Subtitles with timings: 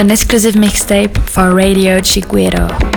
[0.00, 2.89] an exclusive mixtape for Radio Chiguero.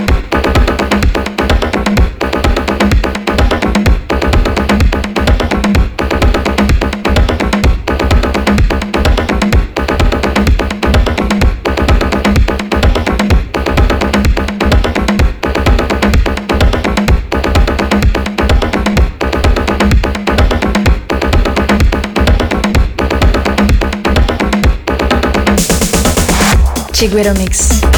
[26.94, 27.93] Chiguero Mix.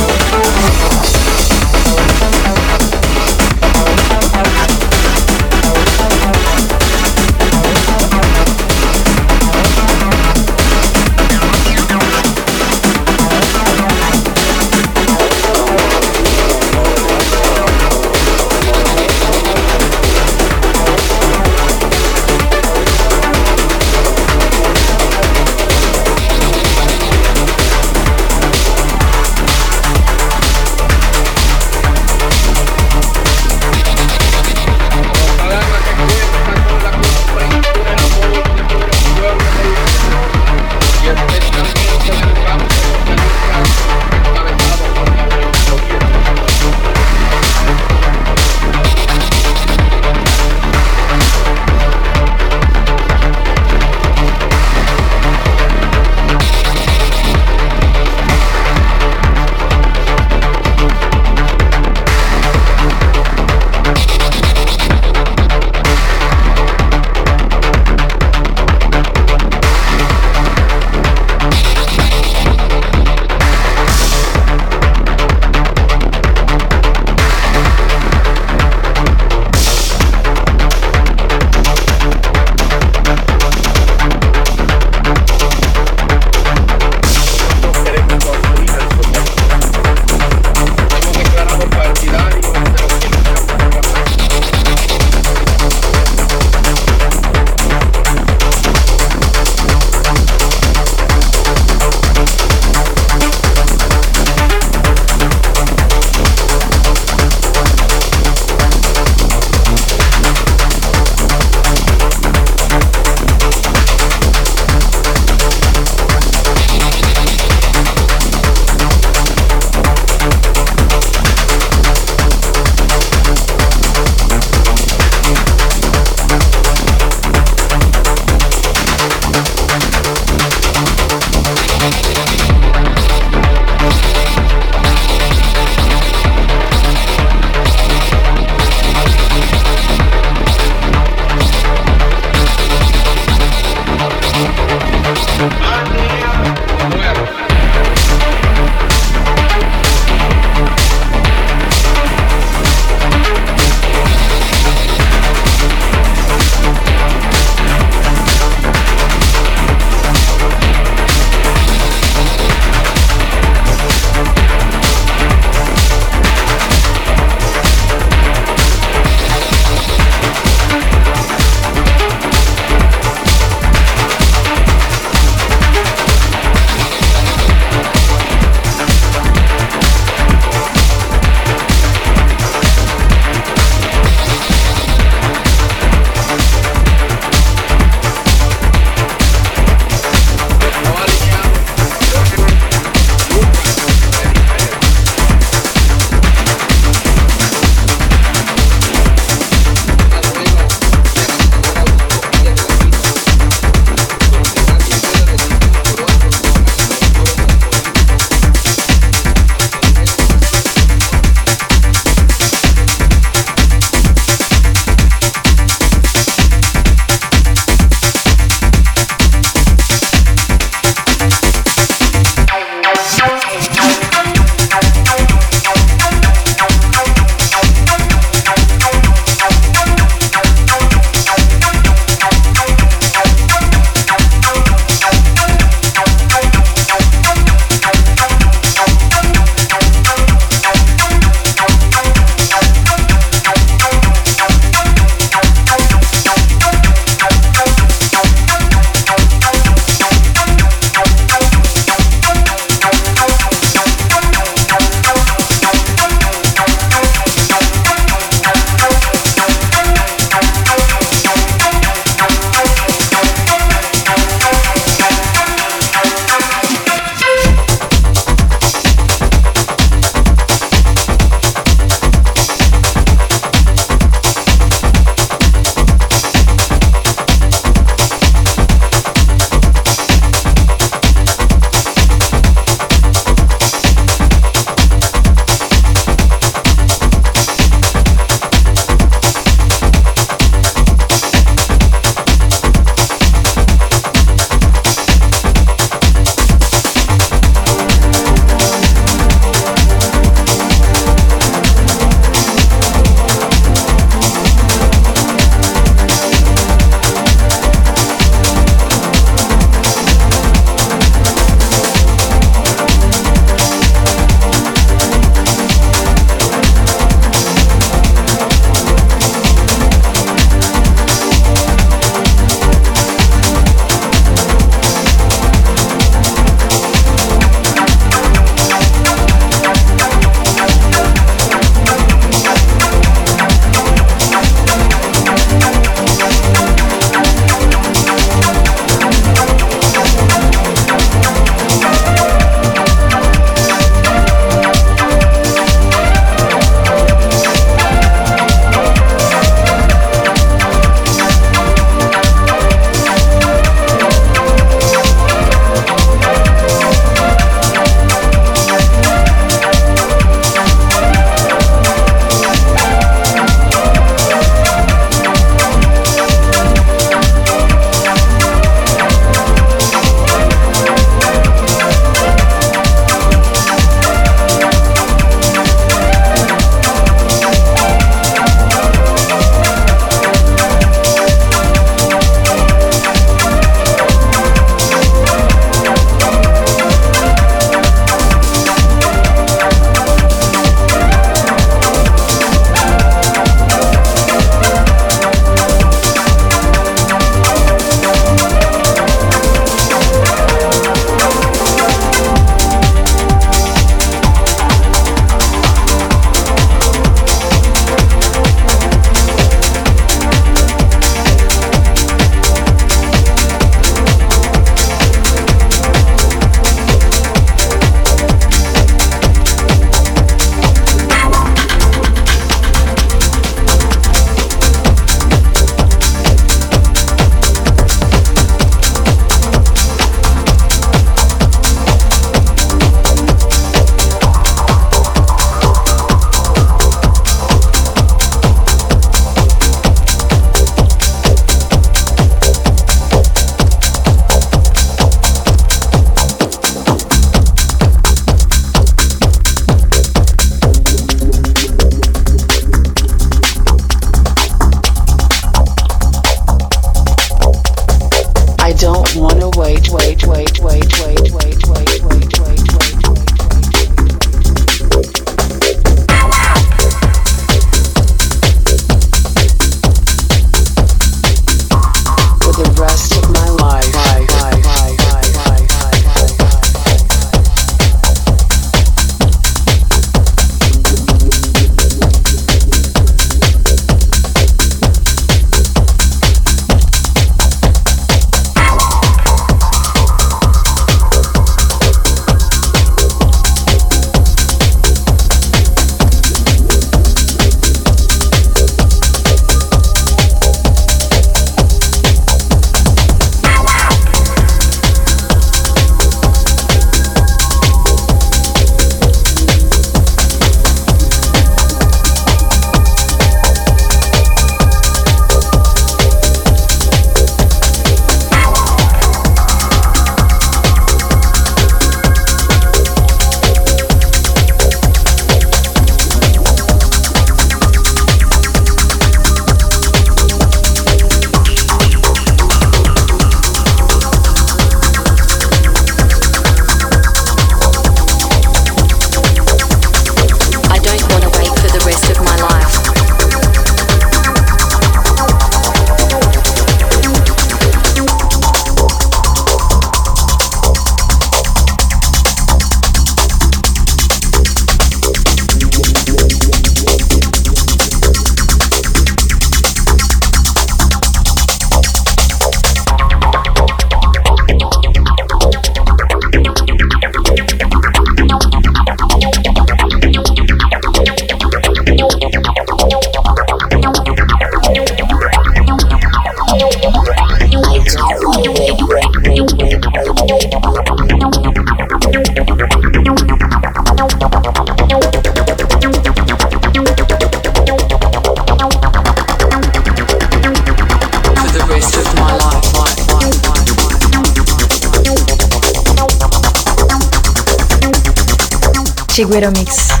[599.21, 600.00] Chiguero Mix.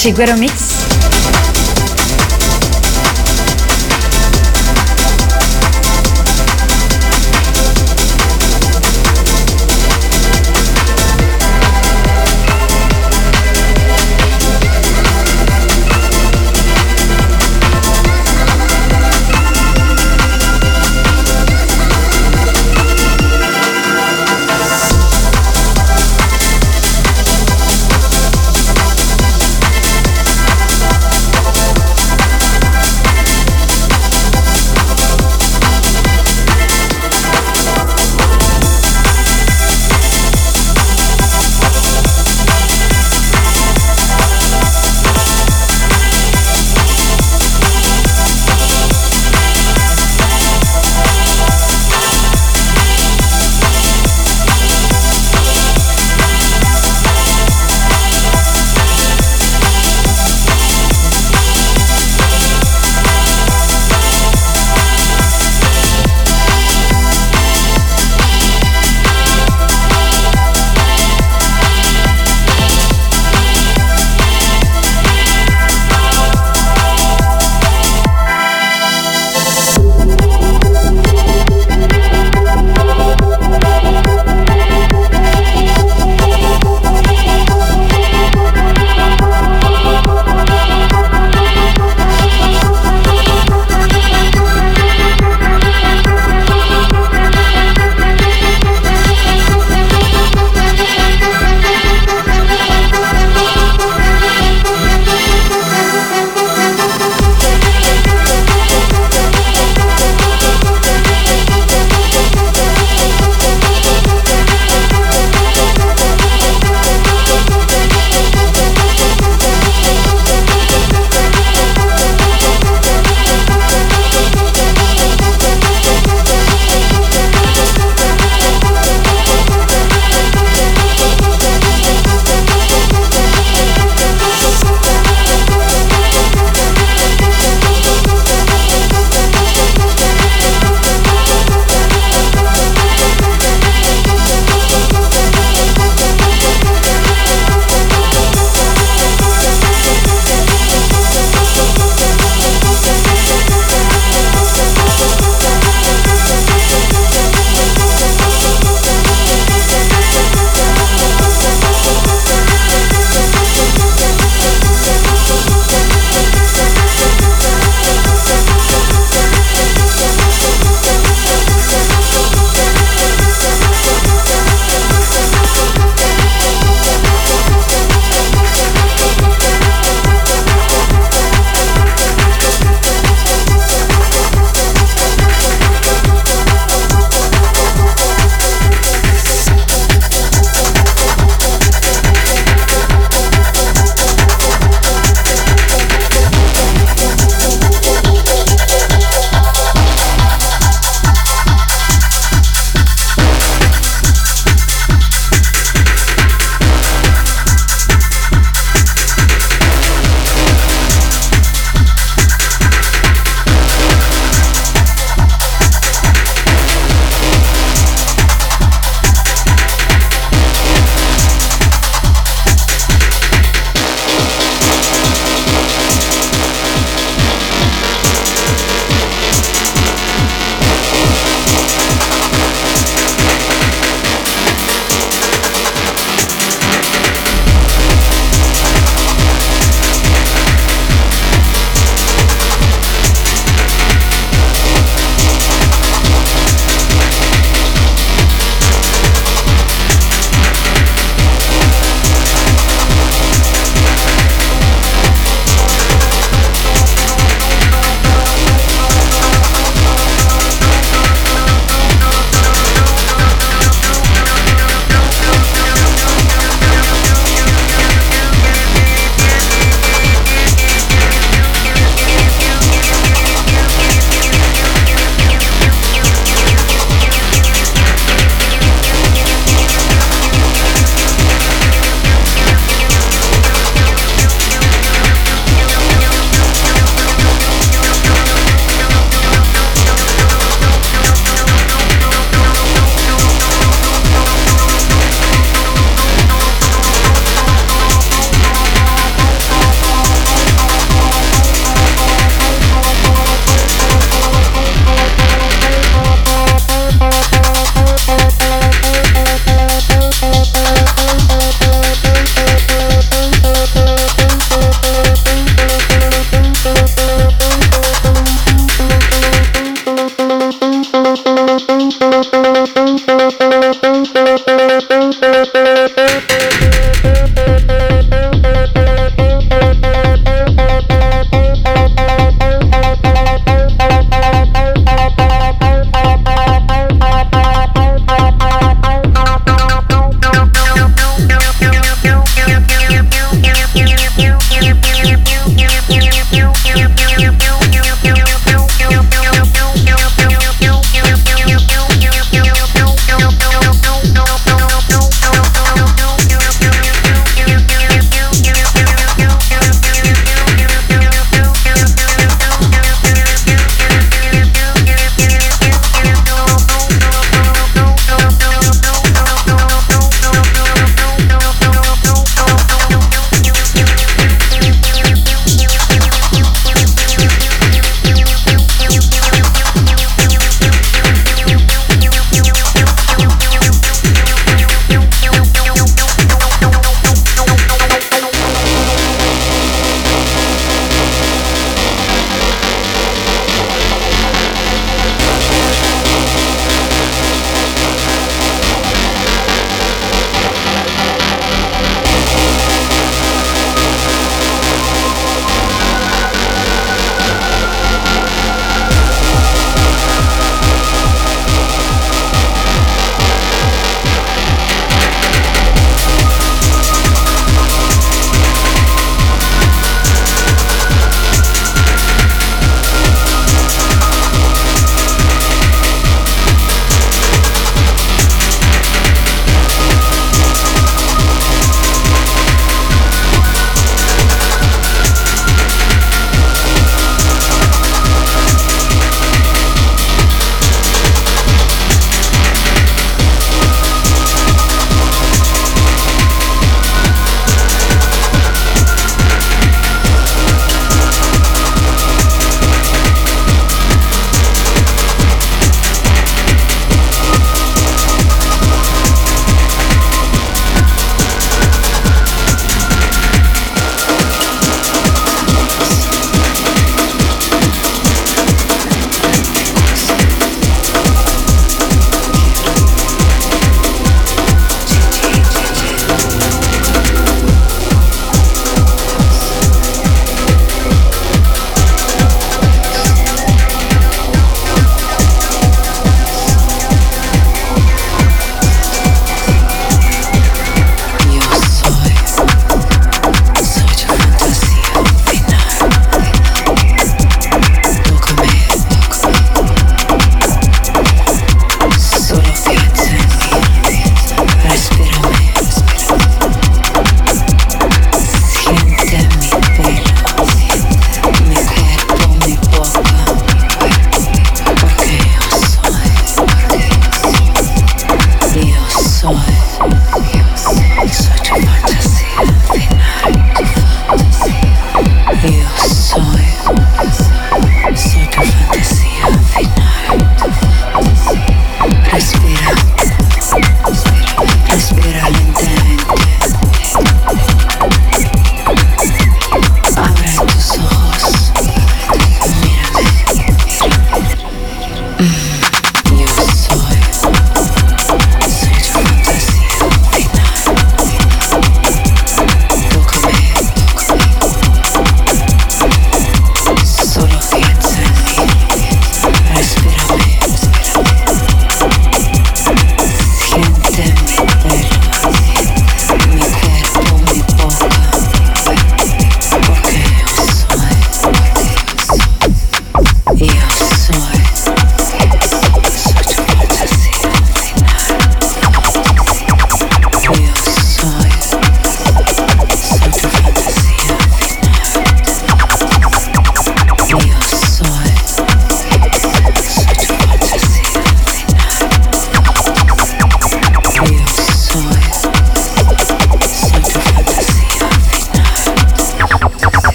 [0.00, 0.69] Chiguero Mix.